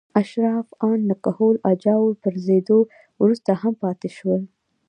[0.21, 2.77] اشراف ان له کهول اجاو پرځېدو
[3.21, 4.41] وروسته هم پاتې شول.